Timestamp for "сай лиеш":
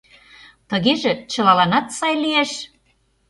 1.97-2.51